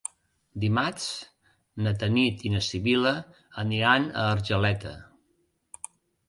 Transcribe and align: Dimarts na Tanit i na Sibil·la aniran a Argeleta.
Dimarts 0.61 1.03
na 1.87 1.93
Tanit 2.03 2.41
i 2.49 2.51
na 2.53 2.61
Sibil·la 2.69 3.13
aniran 3.65 4.09
a 4.23 4.25
Argeleta. 4.31 4.97